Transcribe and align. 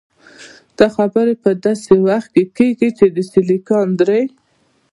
دا 0.77 0.87
خبرې 0.95 1.33
په 1.43 1.49
داسې 1.65 1.93
وخت 2.07 2.29
کې 2.35 2.43
کېږي 2.57 2.89
چې 2.97 3.05
د 3.15 3.17
'سیليکان 3.29 3.87
درې'. 3.99 4.25